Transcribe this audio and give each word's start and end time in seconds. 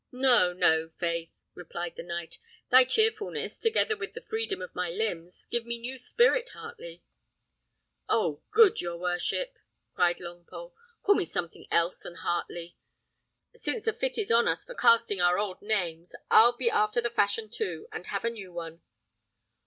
"No, 0.11 0.51
no, 0.51 0.89
faith!" 0.89 1.43
replied 1.53 1.95
the 1.95 2.01
knight. 2.01 2.39
"Thy 2.71 2.85
cheerfulness, 2.85 3.59
together 3.59 3.95
with 3.95 4.13
the 4.13 4.21
freedom 4.27 4.59
of 4.59 4.73
my 4.73 4.89
limbs, 4.89 5.45
give 5.51 5.63
me 5.67 5.77
new 5.77 5.99
spirit, 5.99 6.49
Heartley." 6.55 7.03
"Oh! 8.09 8.41
good 8.49 8.81
your 8.81 8.97
worship," 8.97 9.59
cried 9.93 10.17
Longpole, 10.17 10.73
"call 11.03 11.13
me 11.13 11.23
something 11.25 11.67
else 11.69 11.99
than 11.99 12.15
Heartley. 12.15 12.77
Since 13.55 13.85
the 13.85 13.93
fit 13.93 14.17
is 14.17 14.31
on 14.31 14.47
us 14.47 14.65
for 14.65 14.73
casting 14.73 15.21
our 15.21 15.37
old 15.37 15.61
names, 15.61 16.15
I'll 16.31 16.57
be 16.57 16.67
after 16.71 16.99
the 16.99 17.11
fashion 17.11 17.47
too, 17.47 17.87
and 17.91 18.07
have 18.07 18.25
a 18.25 18.31
new 18.31 18.51
one." 18.51 18.81